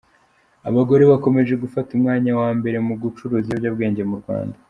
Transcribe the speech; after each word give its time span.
Abagore 0.69 1.03
bakomeje 1.11 1.53
gufata 1.63 1.89
umwanya 1.97 2.31
wa 2.39 2.49
mbere 2.57 2.77
mu 2.87 2.93
gucuruza 3.01 3.45
ibiyobyabwenge 3.49 4.01
murwanda 4.09 4.57